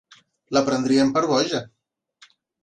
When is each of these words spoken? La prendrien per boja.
La 0.57 0.63
prendrien 0.69 1.11
per 1.19 1.23
boja. 1.33 1.61